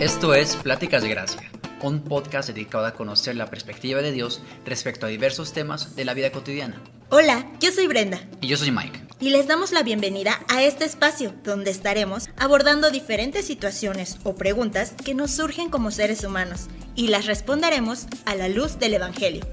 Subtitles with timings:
[0.00, 1.50] Esto es Pláticas de Gracia,
[1.82, 6.14] un podcast dedicado a conocer la perspectiva de Dios respecto a diversos temas de la
[6.14, 6.80] vida cotidiana.
[7.10, 8.20] Hola, yo soy Brenda.
[8.40, 9.00] Y yo soy Mike.
[9.18, 14.94] Y les damos la bienvenida a este espacio donde estaremos abordando diferentes situaciones o preguntas
[15.04, 19.44] que nos surgen como seres humanos y las responderemos a la luz del Evangelio.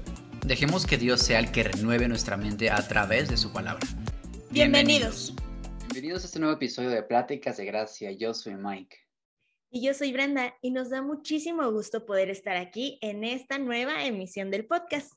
[0.46, 3.84] Dejemos que Dios sea el que renueve nuestra mente a través de su palabra.
[4.52, 5.34] Bienvenidos.
[5.88, 8.12] Bienvenidos a este nuevo episodio de Pláticas de Gracia.
[8.12, 9.05] Yo soy Mike.
[9.68, 14.04] Y yo soy Brenda y nos da muchísimo gusto poder estar aquí en esta nueva
[14.04, 15.12] emisión del podcast.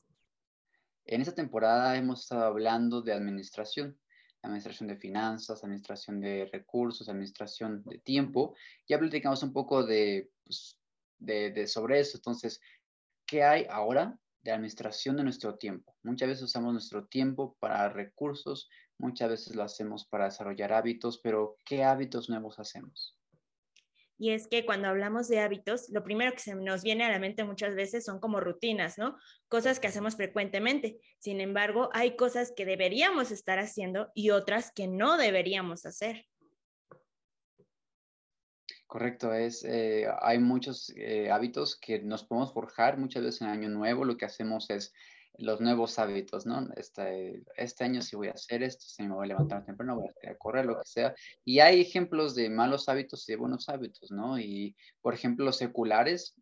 [1.04, 3.98] En esta temporada hemos estado hablando de administración,
[4.42, 8.56] administración de finanzas, administración de recursos, administración de tiempo.
[8.88, 10.76] Ya platicamos un poco de, pues,
[11.18, 12.18] de, de sobre eso.
[12.18, 12.60] Entonces,
[13.26, 15.94] ¿qué hay ahora de administración de nuestro tiempo?
[16.02, 21.56] Muchas veces usamos nuestro tiempo para recursos, muchas veces lo hacemos para desarrollar hábitos, pero
[21.64, 23.19] ¿qué hábitos nuevos hacemos?
[24.22, 27.18] Y es que cuando hablamos de hábitos, lo primero que se nos viene a la
[27.18, 29.16] mente muchas veces son como rutinas, ¿no?
[29.48, 31.00] Cosas que hacemos frecuentemente.
[31.18, 36.26] Sin embargo, hay cosas que deberíamos estar haciendo y otras que no deberíamos hacer.
[38.86, 43.70] Correcto, es, eh, hay muchos eh, hábitos que nos podemos forjar muchas veces en Año
[43.70, 44.04] Nuevo.
[44.04, 44.92] Lo que hacemos es
[45.40, 46.68] los nuevos hábitos, ¿no?
[46.76, 50.08] Este, este año sí voy a hacer esto, si me voy a levantar temprano, voy
[50.28, 51.14] a, correr, lo que sea.
[51.44, 54.38] Y hay ejemplos de malos hábitos y de buenos hábitos, ¿no?
[54.38, 56.34] Y, por ejemplo, los seculares,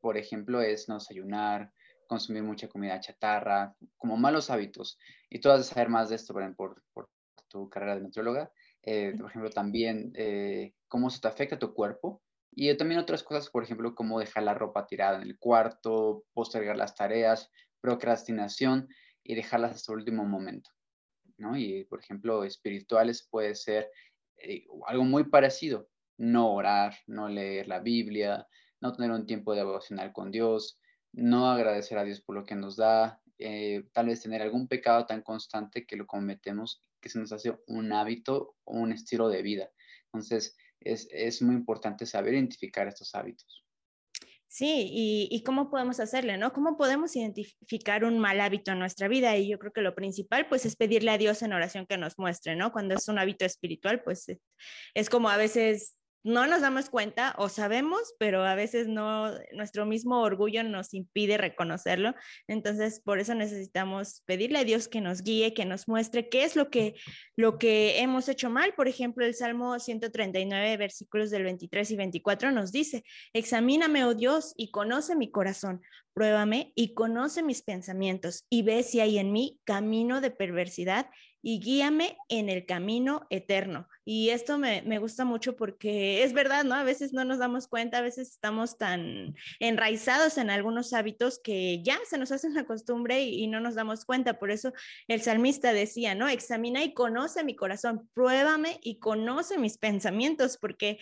[0.00, 1.72] por ejemplo, es no desayunar,
[2.06, 4.98] consumir mucha comida chatarra, como malos hábitos.
[5.28, 7.10] Y tú vas a saber más de esto por, por,
[7.48, 8.50] tu carrera de nutrióloga.
[8.82, 12.22] Eh, por ejemplo, también eh, cómo se te afecta tu cuerpo.
[12.58, 16.76] Y también otras cosas, por ejemplo, cómo dejar la ropa tirada en el cuarto, postergar
[16.76, 17.50] las tareas,
[17.86, 18.88] procrastinación
[19.22, 20.70] y dejarlas hasta el último momento.
[21.38, 21.56] ¿no?
[21.56, 23.90] Y, por ejemplo, espirituales puede ser
[24.38, 28.48] eh, algo muy parecido, no orar, no leer la Biblia,
[28.80, 30.80] no tener un tiempo de devocional con Dios,
[31.12, 35.06] no agradecer a Dios por lo que nos da, eh, tal vez tener algún pecado
[35.06, 39.42] tan constante que lo cometemos que se nos hace un hábito o un estilo de
[39.42, 39.70] vida.
[40.06, 43.65] Entonces, es, es muy importante saber identificar estos hábitos.
[44.48, 44.88] Sí,
[45.30, 46.52] y, cómo podemos hacerle, ¿no?
[46.52, 49.36] ¿Cómo podemos identificar un mal hábito en nuestra vida?
[49.36, 52.18] Y yo creo que lo principal, pues, es pedirle a Dios en oración que nos
[52.18, 52.72] muestre, ¿no?
[52.72, 54.26] Cuando es un hábito espiritual, pues,
[54.94, 55.96] es como a veces
[56.26, 61.38] no nos damos cuenta o sabemos, pero a veces no, nuestro mismo orgullo nos impide
[61.38, 62.16] reconocerlo.
[62.48, 66.56] Entonces, por eso necesitamos pedirle a Dios que nos guíe, que nos muestre qué es
[66.56, 66.96] lo que,
[67.36, 68.74] lo que hemos hecho mal.
[68.74, 74.52] Por ejemplo, el Salmo 139, versículos del 23 y 24 nos dice, examíname, oh Dios,
[74.56, 75.80] y conoce mi corazón,
[76.12, 81.08] pruébame y conoce mis pensamientos y ve si hay en mí camino de perversidad
[81.42, 83.88] y guíame en el camino eterno.
[84.04, 86.74] Y esto me, gusta mucho porque es verdad, ¿no?
[86.74, 91.82] A veces no nos damos cuenta, a veces estamos tan enraizados en algunos hábitos que
[91.82, 94.38] ya se nos hace una costumbre y, y no nos damos cuenta.
[94.38, 94.72] Por eso
[95.08, 96.28] el salmista decía, ¿no?
[96.28, 100.98] Examina y conoce mi corazón, pruébame y conoce mis pensamientos, porque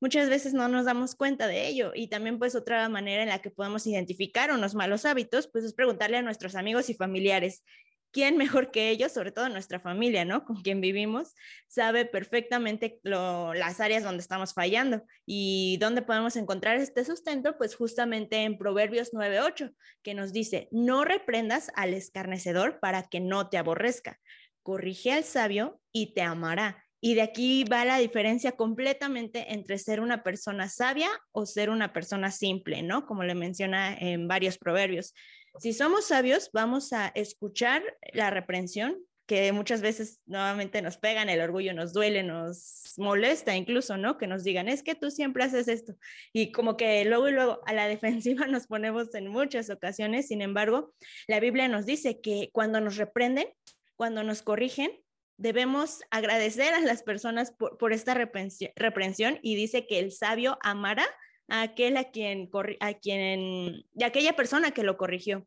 [0.00, 1.92] muchas veces no nos damos cuenta de ello.
[1.94, 5.74] Y también pues otra manera en la que podemos identificar unos malos hábitos, pues es
[5.74, 7.64] preguntarle a nuestros amigos y familiares,
[8.12, 10.44] ¿quién mejor que ellos, sobre todo nuestra familia, ¿no?
[10.44, 11.34] Con quien vivimos,
[11.66, 18.42] sabe perfectamente las áreas donde estamos fallando y dónde podemos encontrar este sustento, pues justamente
[18.42, 24.18] en Proverbios 9.8, que nos dice, no reprendas al escarnecedor para que no te aborrezca,
[24.62, 26.84] corrige al sabio y te amará.
[27.00, 31.92] Y de aquí va la diferencia completamente entre ser una persona sabia o ser una
[31.92, 33.06] persona simple, ¿no?
[33.06, 35.14] Como le menciona en varios proverbios.
[35.60, 37.82] Si somos sabios, vamos a escuchar
[38.12, 38.98] la reprensión,
[39.28, 44.16] que muchas veces nuevamente nos pegan, el orgullo nos duele, nos molesta incluso, ¿no?
[44.16, 45.94] Que nos digan, es que tú siempre haces esto.
[46.32, 50.28] Y como que luego y luego a la defensiva nos ponemos en muchas ocasiones.
[50.28, 50.94] Sin embargo,
[51.26, 53.48] la Biblia nos dice que cuando nos reprenden,
[53.96, 54.92] cuando nos corrigen,
[55.36, 61.06] debemos agradecer a las personas por, esta reprensión y dice que el sabio amará
[61.48, 62.50] a aquel a quien,
[62.80, 65.46] a quien, y aquella persona que lo corrigió.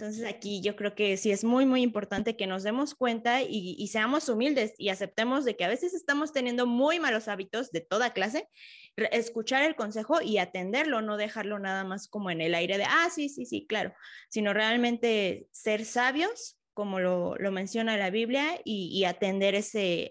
[0.00, 3.86] Entonces aquí yo creo que sí es muy, muy importante que nos demos cuenta y,
[3.88, 8.14] seamos humildes y aceptemos de que a veces estamos teniendo muy malos hábitos de toda
[8.14, 8.48] clase,
[8.96, 13.08] escuchar el consejo y atenderlo, no dejarlo nada más como en el aire de, ah,
[13.14, 13.92] sí, sí, sí, claro,
[14.30, 20.10] sino realmente ser sabios, como lo, menciona la Biblia, y, atender ese,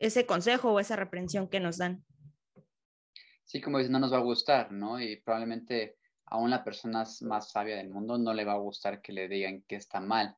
[0.00, 2.02] ese consejo o esa reprensión que nos dan
[3.48, 5.00] sí, como dices, no nos va a gustar, ¿no?
[5.00, 5.96] Y probablemente
[6.26, 9.62] a la persona más sabia del mundo no le va a gustar que le digan
[9.62, 10.36] que está mal.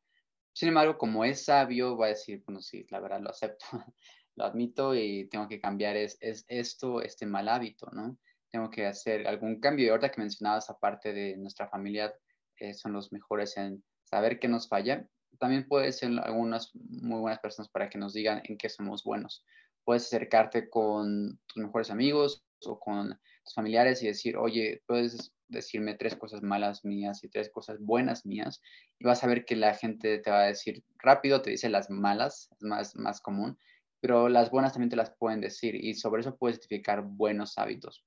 [0.53, 3.67] Sin embargo, como es sabio, va a decir, bueno, sí, la verdad lo acepto,
[4.37, 8.17] lo admito y tengo que cambiar es, es esto, este mal hábito, ¿no?
[8.51, 9.87] tengo que hacer algún cambio.
[9.87, 12.15] Y ahorita que mencionabas, aparte de nuestra familia,
[12.59, 15.07] eh, son los mejores en saber qué nos falla.
[15.39, 19.45] También puede ser algunas muy buenas personas para que nos digan en qué somos buenos.
[19.85, 25.95] Puedes acercarte con tus mejores amigos o con tus familiares y decir, oye, puedes decirme
[25.95, 28.63] tres cosas malas mías y tres cosas buenas mías,
[28.99, 31.91] y vas a ver que la gente te va a decir rápido, te dice las
[31.91, 33.59] malas, es más, más común,
[34.01, 38.05] pero las buenas también te las pueden decir y sobre eso puedes identificar buenos hábitos.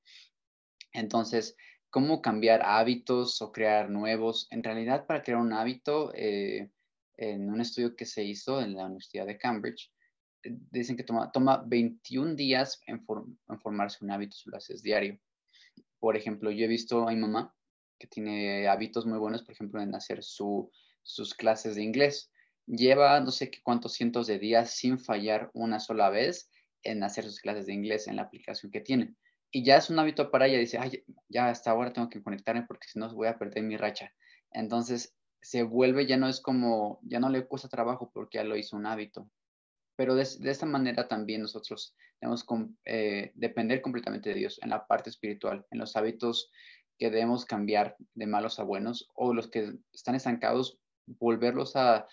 [0.91, 1.55] Entonces,
[1.89, 4.47] ¿cómo cambiar hábitos o crear nuevos?
[4.51, 6.69] En realidad, para crear un hábito, eh,
[7.17, 9.91] en un estudio que se hizo en la Universidad de Cambridge,
[10.43, 15.19] dicen que toma, toma 21 días en, formarse un hábito si lo haces diario.
[15.99, 17.55] Por ejemplo, yo he visto a mi mamá
[17.99, 22.31] que tiene hábitos muy buenos, por ejemplo, en hacer sus clases de inglés.
[22.65, 26.49] Lleva no sé qué cuántos cientos de días sin fallar una sola vez
[26.83, 29.15] en hacer sus clases de inglés en la aplicación que tiene.
[29.51, 32.65] Y ya es un hábito para ella, dice, Ay, ya hasta ahora tengo que conectarme
[32.67, 34.11] porque si no voy a perder mi racha.
[34.51, 38.57] Entonces se vuelve, ya no es como, ya no le cuesta trabajo porque ya lo
[38.57, 39.29] hizo un hábito.
[39.95, 42.45] Pero de, esta manera también nosotros debemos
[42.85, 46.51] eh, depender completamente de Dios en la parte espiritual, en los hábitos
[46.97, 52.07] que debemos cambiar de malos a buenos o los que están estancados, volverlos a,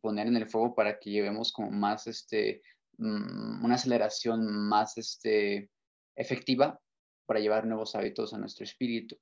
[0.00, 2.62] poner en el fuego para que llevemos como más, este,
[2.96, 5.70] mm, una aceleración más este,
[6.16, 6.80] efectiva
[7.26, 9.18] para llevar nuevos hábitos a nuestro espíritu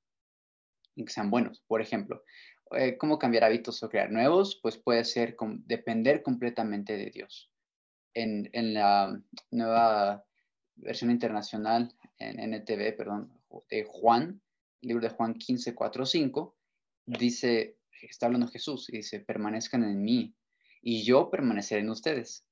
[0.95, 1.65] y que sean buenos.
[1.67, 2.23] Por ejemplo,
[2.71, 4.61] eh, ¿cómo cambiar hábitos o crear nuevos?
[4.63, 5.37] Pues puede ser
[5.67, 7.52] depender completamente de Dios
[8.15, 9.21] en, la
[9.51, 10.25] nueva
[10.77, 13.33] versión internacional, en NTV, perdón,
[13.71, 14.41] de Juan,
[14.81, 16.57] el libro de Juan 15, 4, 5,
[17.07, 20.35] dice, está hablando Jesús y dice, permanezcan en mí
[20.81, 22.47] y yo permaneceré en ustedes.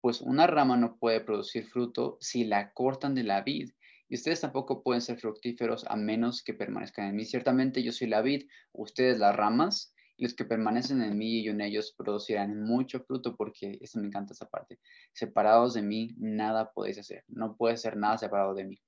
[0.00, 3.70] Pues una rama no puede producir fruto si la cortan de la vid
[4.08, 7.24] y ustedes tampoco pueden ser fructíferos a menos que permanezcan en mí.
[7.24, 11.52] Ciertamente yo soy la vid, ustedes las ramas, los que permanecen en mí y yo
[11.52, 14.78] en ellos producirán mucho fruto, porque eso me encanta esa parte.
[15.12, 17.24] Separados de mí, nada podéis hacer.
[17.28, 18.82] No puede ser nada separado de mí.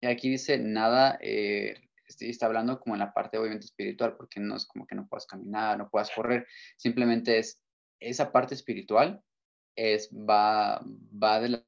[0.00, 1.74] Y aquí dice nada, eh,
[2.06, 5.26] está hablando como en la parte obviamente espiritual, porque no es como que no puedas
[5.26, 6.46] caminar, no puedas correr.
[6.76, 7.60] Simplemente es
[8.00, 9.22] esa parte espiritual
[9.76, 10.82] es, va,
[11.22, 11.64] va del,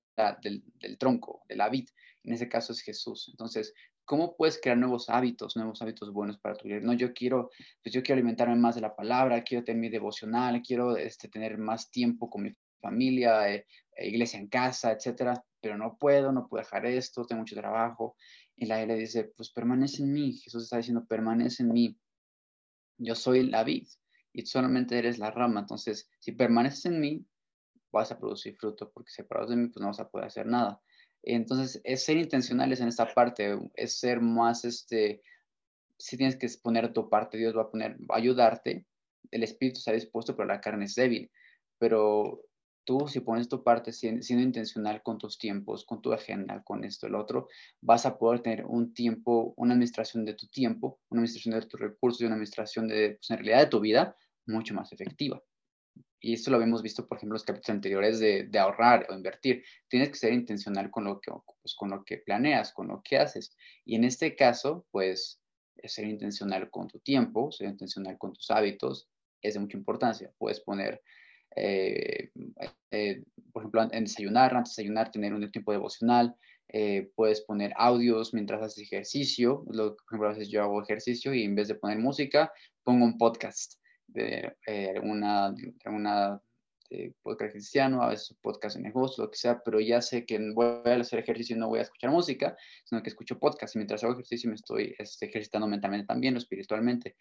[0.99, 1.89] tronco, de la vid.
[2.25, 3.29] En ese caso es Jesús.
[3.31, 3.75] Entonces,
[4.09, 6.81] ¿Cómo puedes crear nuevos hábitos, nuevos hábitos buenos para tu vida?
[6.81, 7.51] No, yo quiero,
[7.83, 11.59] pues yo quiero alimentarme más de la palabra, quiero tener mi devocional, quiero este, tener
[11.59, 16.49] más tiempo con mi familia, eh, eh, iglesia en casa, etcétera, pero no puedo, no
[16.49, 18.17] puedo dejar esto, tengo mucho trabajo.
[18.57, 20.33] Y la le dice, pues permanece en mí.
[20.39, 21.99] Jesús está diciendo, permanece en mí.
[22.97, 23.89] Yo soy la vid
[24.33, 25.61] y solamente eres la rama.
[25.61, 27.27] Entonces, si permaneces en mí,
[27.93, 30.81] vas a producir fruto, porque separados de mí, pues no vas a poder hacer nada.
[31.23, 35.23] Entonces, es ser intencionales en esta parte, es ser más, este,
[35.99, 38.87] si tienes que poner tu parte, Dios va a poner, va a ayudarte,
[39.31, 41.31] el espíritu está dispuesto, pero la carne es débil.
[41.79, 42.43] Pero
[42.85, 47.07] tú, si pones tu parte siendo, intencional con tus tiempos, con tu agenda, con esto,
[47.07, 47.49] el otro,
[47.81, 51.81] vas a poder tener un tiempo, una administración de tu tiempo, una administración de tus
[51.81, 54.17] recursos y una administración de, pues, en realidad, de tu vida
[54.47, 55.43] mucho más efectiva
[56.21, 59.63] y esto lo habíamos visto, por ejemplo, en los capítulos anteriores de, ahorrar o invertir.
[59.89, 61.31] Tienes que ser intencional con lo que,
[61.63, 63.57] pues, con lo que planeas, con lo que haces.
[63.85, 65.41] Y en este caso, pues,
[65.85, 69.09] ser intencional con tu tiempo, ser intencional con tus hábitos,
[69.43, 70.33] es de mucha importancia.
[70.39, 71.01] Puedes poner,
[71.55, 72.31] eh,
[72.91, 76.35] eh, por ejemplo, en desayunar, antes de desayunar, tener un tiempo devocional.
[76.71, 79.65] Eh, puedes poner audios mientras haces ejercicio.
[79.71, 82.53] Lo, por ejemplo, a veces yo hago ejercicio y en vez de poner música,
[82.83, 83.78] pongo un podcast
[84.09, 86.43] de eh, alguna, alguna
[86.91, 90.39] eh, podcast cristiano, a veces podcast de negocio, lo que sea, pero ya sé que
[90.55, 93.79] voy a hacer ejercicio y no voy a escuchar música, sino que escucho podcast y
[93.79, 97.17] mientras hago ejercicio me estoy este, ejercitando mentalmente también o espiritualmente.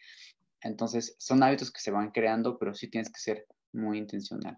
[0.61, 4.57] Entonces, son hábitos que se van creando, pero sí tienes que ser muy intencional.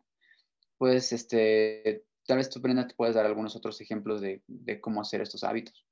[0.77, 5.01] Pues, este, tal vez tú, Brenda, te puedes dar algunos otros ejemplos de, de cómo
[5.01, 5.88] hacer estos hábitos.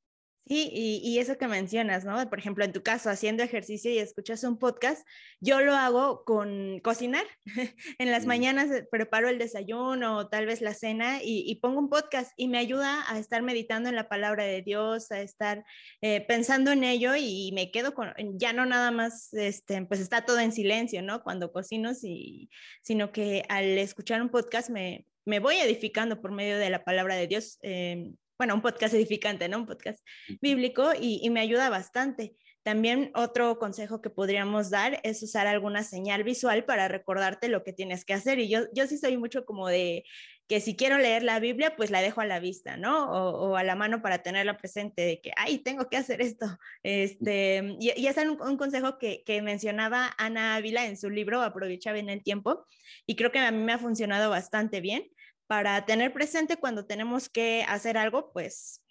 [0.47, 2.29] Sí, y, eso que mencionas, ¿no?
[2.29, 5.05] Por ejemplo, en tu caso, haciendo ejercicio y escuchas un podcast,
[5.41, 7.25] yo lo hago con cocinar.
[7.99, 8.27] en las mm.
[8.27, 12.47] mañanas eh, preparo el desayuno o tal vez la cena y, pongo un podcast y
[12.47, 15.65] me ayuda a estar meditando en la palabra de Dios, a estar
[16.01, 20.23] eh, pensando en ello y me quedo con, ya no nada más, este, pues está
[20.23, 21.23] todo en silencio, ¿no?
[21.23, 22.49] Cuando cocino, sí,
[22.83, 27.15] sino que al escuchar un podcast me, me voy edificando por medio de la palabra
[27.15, 27.59] de Dios.
[27.61, 29.57] Em, bueno, un podcast edificante, ¿no?
[29.59, 30.05] Un podcast
[30.41, 32.35] bíblico y, me ayuda bastante.
[32.63, 37.73] También otro consejo que podríamos dar es usar alguna señal visual para recordarte lo que
[37.73, 38.39] tienes que hacer.
[38.39, 40.03] Y yo, yo sí soy mucho como de,
[40.47, 43.09] que si quiero leer la Biblia, pues la dejo a la vista, ¿no?
[43.11, 46.45] O, a la mano para tenerla presente de que, ay, tengo que hacer esto.
[46.83, 51.41] Este, y, y es un, un consejo que, que, mencionaba Ana Ávila en su libro,
[51.41, 52.65] Aprovecha bien el tiempo,
[53.05, 55.09] y creo que a mí me ha funcionado bastante bien
[55.47, 58.81] para tener presente cuando tenemos que hacer algo, pues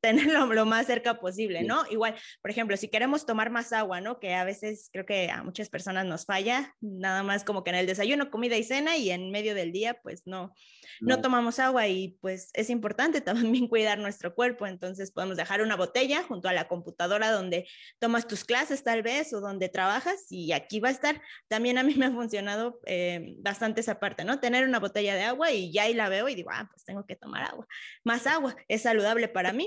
[0.00, 1.84] tenerlo lo más cerca posible, ¿no?
[1.90, 4.20] Igual, por ejemplo, si queremos tomar más agua, ¿no?
[4.20, 7.76] Que a veces creo que a muchas personas nos falla, nada más como que en
[7.76, 10.54] el desayuno, comida y cena y en medio del día, pues no,
[11.00, 15.76] no, tomamos agua y pues es importante también cuidar nuestro cuerpo, entonces podemos dejar una
[15.76, 17.66] botella junto a la computadora donde
[17.98, 21.20] tomas tus clases tal vez o donde trabajas y aquí va a estar.
[21.48, 24.40] También a mí me ha funcionado eh, bastante esa parte, ¿no?
[24.40, 27.04] Tener una botella de agua y ya ahí la veo y digo, ah, pues tengo
[27.04, 27.66] que tomar agua.
[28.04, 29.66] Más agua, es saludable para mí.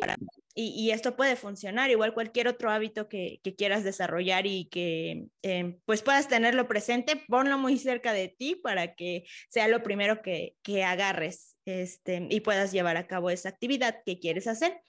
[0.53, 6.01] Y, esto puede funcionar, igual cualquier otro hábito que, quieras desarrollar y que eh, pues
[6.01, 10.84] puedas tenerlo presente, ponlo muy cerca de ti para que sea lo primero que, que
[10.84, 14.81] agarres este, y puedas llevar a cabo esa actividad que quieres hacer.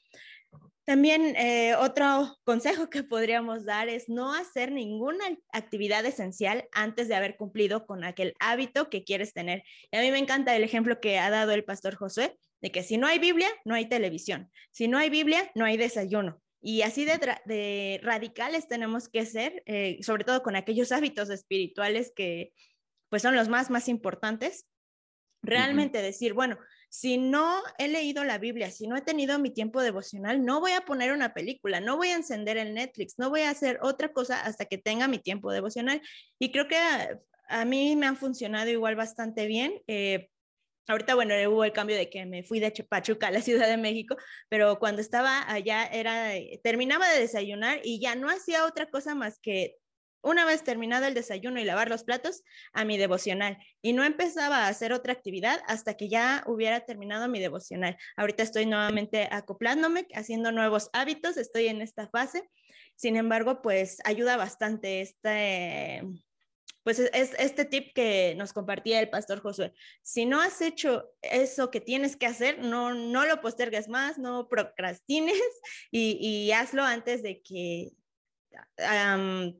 [0.84, 7.14] También eh, otro consejo que podríamos dar es no hacer ninguna actividad esencial antes de
[7.14, 9.62] haber cumplido con aquel hábito que quieres tener.
[9.92, 12.96] A mí me encanta el ejemplo que ha dado el pastor Josué, de que si
[12.96, 14.50] no hay Biblia, no hay televisión.
[14.70, 16.40] Si no hay Biblia, no hay desayuno.
[16.62, 22.52] Y así de, radicales tenemos que ser, eh, sobre todo con aquellos hábitos espirituales que
[23.10, 24.66] pues son los más, más importantes.
[25.42, 26.56] Realmente decir, bueno,
[26.88, 30.72] si no he leído la Biblia, si no he tenido mi tiempo devocional, no voy
[30.72, 34.12] a poner una película, no voy a encender el Netflix, no voy a hacer otra
[34.12, 36.00] cosa hasta que tenga mi tiempo devocional.
[36.38, 36.76] Y creo que
[37.48, 39.82] a, mí me han funcionado igual bastante bien.
[39.88, 40.28] Eh,
[40.88, 43.76] Ahorita, bueno, hubo el cambio de que me fui de Pachuca a la Ciudad de
[43.76, 44.16] México,
[44.48, 49.14] pero cuando estaba allá era, eh, terminaba de desayunar y ya no hacía otra cosa
[49.14, 49.76] más que
[50.22, 53.58] una vez terminado el desayuno y lavar los platos, a mi devocional.
[53.82, 57.96] Y no empezaba a hacer otra actividad hasta que ya hubiera terminado mi devocional.
[58.16, 62.48] Ahorita estoy nuevamente acoplándome, haciendo nuevos hábitos, estoy en esta fase.
[62.96, 66.02] Sin embargo, pues ayuda bastante este,
[66.82, 69.72] pues es, este tip que nos compartía el pastor Josué.
[70.02, 74.48] Si no has hecho eso que tienes que hacer, no, no lo postergues más, no
[74.48, 75.40] procrastines
[75.90, 77.92] y, hazlo antes de que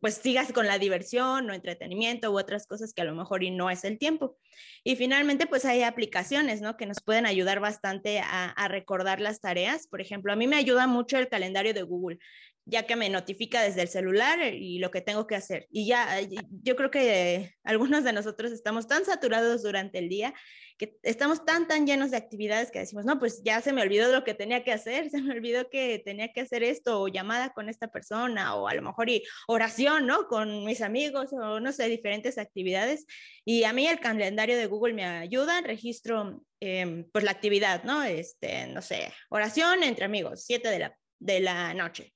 [0.00, 3.50] pues sigas con la diversión o entretenimiento u otras cosas que a lo mejor y
[3.50, 4.36] no es el tiempo.
[4.84, 6.76] Y finalmente, pues hay aplicaciones, ¿no?
[6.76, 9.86] Que nos pueden ayudar bastante a recordar las tareas.
[9.86, 12.18] Por ejemplo, a mí me ayuda mucho el calendario de Google
[12.64, 15.66] ya que me notifica desde el celular y lo que tengo que hacer.
[15.70, 16.20] Y ya,
[16.62, 20.32] yo creo que algunos de nosotros estamos tan saturados durante el día
[20.78, 24.10] que estamos tan, tan llenos de actividades que decimos, no, pues ya se me olvidó
[24.10, 27.52] lo que tenía que hacer, se me olvidó que tenía que hacer esto o llamada
[27.52, 30.28] con esta persona o a lo mejor y oración, ¿no?
[30.28, 33.06] Con mis amigos o no sé, diferentes actividades.
[33.44, 38.02] Y a mí el calendario de Google me ayuda, registro em, pues la actividad, ¿no?
[38.04, 42.12] Este, no sé, oración entre amigos, 7 de la, de la noche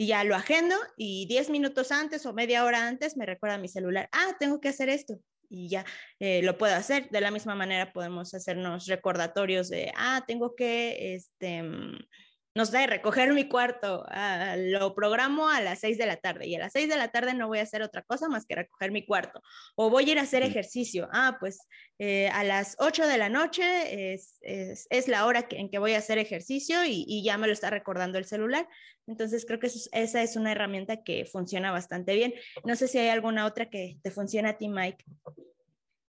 [0.00, 3.68] y ya lo agendo y 10 minutos antes o media hora antes me recuerda mi
[3.68, 5.18] celular, ah, tengo que hacer esto
[5.50, 5.84] y ya
[6.18, 7.10] eh, lo puedo hacer.
[7.10, 11.98] De la misma manera podemos hacernos recordatorios de, ah, tengo que, este, mm,
[12.60, 16.56] no sé, recoger mi cuarto, ah, lo programo a las 6 de la tarde y
[16.56, 18.92] a las 6 de la tarde no voy a hacer otra cosa más que recoger
[18.92, 19.40] mi cuarto.
[19.76, 21.08] O voy a ir a hacer ejercicio.
[21.10, 21.66] Ah, pues
[21.98, 25.78] eh, a las 8 de la noche es, es, es la hora que, en que
[25.78, 28.68] voy a hacer ejercicio y, y, ya me lo está recordando el celular.
[29.06, 32.34] Entonces creo que esa es una herramienta que funciona bastante bien.
[32.64, 35.02] No sé si hay alguna otra que te funcione a ti, Mike.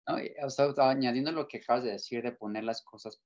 [0.07, 3.21] No, o añadiendo lo que acabas de decir de poner las cosas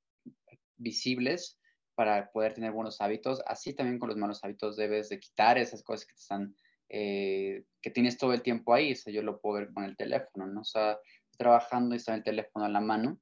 [0.76, 1.58] visibles
[1.96, 3.42] para poder tener buenos hábitos.
[3.46, 6.56] Así también con los malos hábitos debes de quitar esas cosas que están,
[6.90, 8.94] eh, que tienes todo el tiempo ahí.
[8.94, 10.62] O yo lo puedo ver con el teléfono, ¿no?
[10.62, 10.98] O sea,
[11.38, 13.20] trabajando y está el teléfono a la mano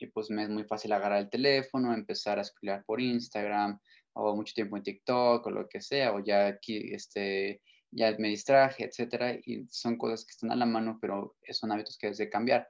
[0.00, 3.78] y pues me es muy fácil agarrar el teléfono, empezar a scrollar por Instagram
[4.14, 8.28] o mucho tiempo en TikTok o lo que sea, o ya aquí, este, ya me
[8.28, 12.18] distraje, etcétera, y son cosas que están a la mano, pero son hábitos que debes
[12.18, 12.68] de cambiar.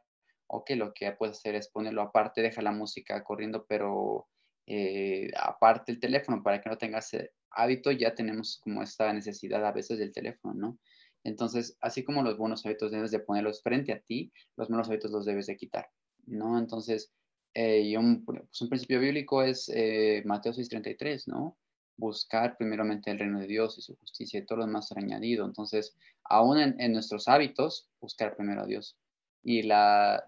[0.48, 4.28] O que lo que puedes hacer es ponerlo aparte, deja la música corriendo, pero
[4.72, 7.10] eh, aparte el teléfono, para que no tengas
[7.50, 10.78] hábito, ya tenemos como esta necesidad a veces del teléfono, ¿no?
[11.24, 15.10] Entonces, así como los buenos hábitos debes de ponerlos frente a ti, los malos hábitos
[15.10, 15.90] los debes de quitar,
[16.26, 16.56] ¿no?
[16.56, 17.12] Entonces,
[17.52, 21.58] eh, un, pues un, principio bíblico es eh, Mateo 6:33, ¿no?
[21.96, 25.44] Buscar primeramente el reino de Dios y su justicia y todo lo demás será añadido.
[25.44, 28.96] Entonces, aún en, nuestros hábitos, buscar primero a Dios.
[29.42, 30.22] Y la,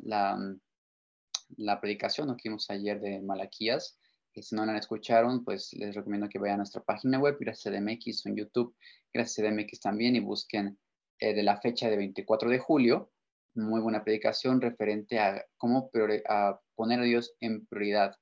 [1.81, 3.99] predicación que vimos ayer de Malaquías,
[4.33, 7.75] que si no la escucharon, pues les recomiendo que vayan a nuestra página web, Gracias
[7.75, 8.75] CDMX en YouTube,
[9.13, 10.79] Gracias CDMX también, y busquen
[11.19, 13.13] eh, de la fecha de 24 de julio,
[13.55, 15.91] muy buena predicación referente a cómo
[16.29, 18.17] a poner a Dios en prioridad.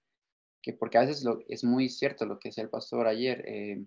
[0.62, 3.82] Que porque a veces lo, es muy cierto lo que decía el pastor ayer, eh,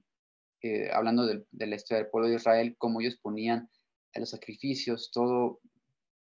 [0.62, 3.70] eh, hablando de, la historia del pueblo de Israel, cómo ellos ponían
[4.16, 5.60] los sacrificios, todo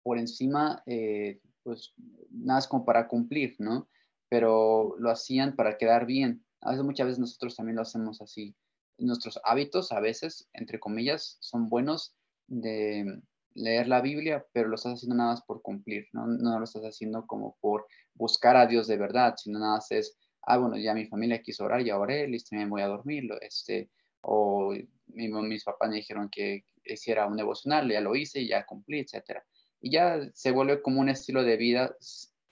[0.03, 1.93] por encima, eh, pues
[2.29, 3.88] nada es como para cumplir, ¿no?
[4.33, 6.43] Pero lo hacían para quedar bien.
[6.61, 8.55] A veces, muchas veces nosotros también lo hacemos así.
[8.97, 12.15] Nuestros hábitos, a veces, entre comillas, son buenos
[12.47, 13.21] de
[13.53, 16.25] leer la Biblia, pero lo estás haciendo nada más por cumplir, ¿no?
[16.25, 17.85] No lo estás haciendo como por
[18.15, 21.65] buscar a Dios de verdad, sino nada más es, ah, bueno, ya mi familia quiso
[21.65, 24.73] orar, ya oré, listo, me voy a dormir, este, o
[25.05, 29.45] mis papás me dijeron que hiciera un devocional, ya lo hice y ya cumplí, etcétera.
[29.79, 31.95] Y ya se vuelve como un estilo de vida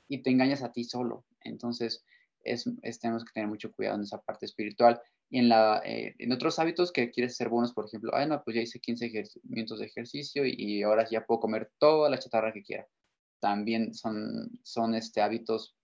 [0.07, 1.25] y te engañas a ti solo.
[1.43, 2.03] Entonces,
[2.43, 2.65] es,
[2.99, 5.01] tenemos que tener mucho cuidado en esa parte espiritual.
[5.29, 8.43] Y en, la, eh, en otros hábitos que quieres ser buenos, por ejemplo, ay, no,
[8.43, 9.11] pues ya hice 15
[9.43, 12.87] minutos de ejercicio y ahora ya puedo comer toda la chatarra que quiera.
[13.39, 15.75] También son, son este, hábitos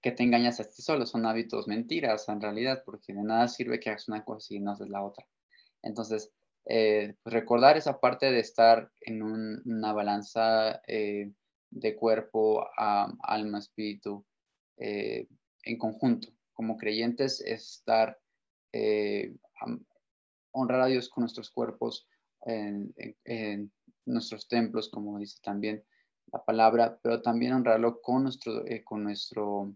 [0.00, 3.80] que te engañas a ti solo, son hábitos mentiras en realidad, porque de nada sirve
[3.80, 5.26] que hagas una cosa y no haces la otra.
[5.82, 6.30] Entonces,
[6.66, 11.32] eh, pues recordar esa parte de estar en una balanza eh,
[11.70, 14.24] de cuerpo, alma, espíritu,
[14.78, 15.26] eh,
[15.64, 16.28] en conjunto.
[16.52, 18.18] Como creyentes, estar,
[20.50, 22.08] honrar a Dios con nuestros cuerpos,
[22.42, 23.72] en,
[24.06, 25.84] nuestros templos, como dice también
[26.32, 29.72] la palabra, pero también honrarlo con nuestro, con nuestro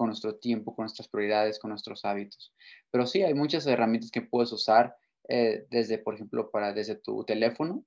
[0.00, 2.54] con nuestro tiempo, con nuestras prioridades, con nuestros hábitos.
[2.90, 4.96] Pero sí, hay muchas herramientas que puedes usar
[5.28, 7.84] eh, desde, por ejemplo, para desde tu teléfono,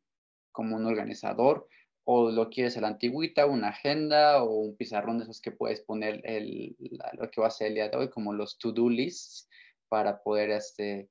[0.52, 1.68] como un organizador,
[2.06, 5.82] o lo quieres a la antigüita, una agenda o un pizarrón de esos que puedes
[5.82, 6.76] poner el,
[7.14, 9.48] lo que va a hacer el día de hoy, como los to-do lists,
[9.88, 11.10] para poder este,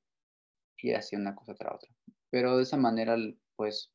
[0.77, 1.89] ir haciendo una cosa tras otra.
[2.29, 3.15] Pero de esa manera,
[3.55, 3.91] pues,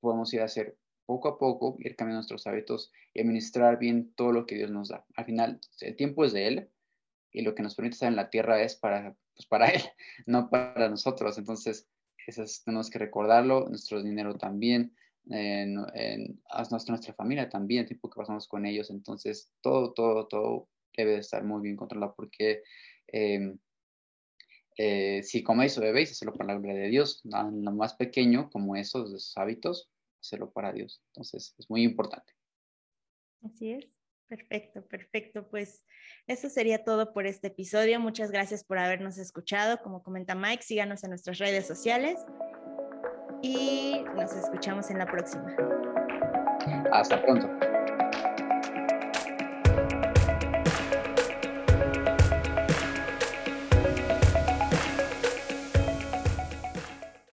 [0.00, 4.32] podemos ir a hacer poco a poco, ir cambiando nuestros hábitos y administrar bien todo
[4.32, 5.04] lo que Dios nos da.
[5.16, 6.70] Al final, el tiempo es de Él
[7.30, 9.82] y lo que nos permite estar en la tierra es para, pues para Él,
[10.26, 11.38] no para nosotros.
[11.38, 11.88] Entonces,
[12.26, 14.96] eso tenemos que recordarlo, nuestro dinero también,
[15.28, 15.74] en,
[16.70, 18.90] nuestra, familia también, el tiempo que pasamos con ellos.
[18.90, 22.62] Entonces, todo, todo, todo debe de estar muy bien controlado porque
[23.08, 23.58] em,
[24.78, 27.22] eh, si coméis o bebéis, hacerlo por la gloria de Dios.
[27.24, 31.02] Lo más pequeño, como esos, esos hábitos, hacerlo para Dios.
[31.08, 32.32] Entonces, es muy importante.
[33.42, 33.86] Así es.
[34.28, 35.48] Perfecto, perfecto.
[35.48, 35.84] Pues
[36.26, 38.00] eso sería todo por este episodio.
[38.00, 39.80] Muchas gracias por habernos escuchado.
[39.82, 42.18] Como comenta Mike, síganos en nuestras redes sociales
[43.46, 45.54] y nos escuchamos en la próxima.
[46.92, 47.48] Hasta pronto.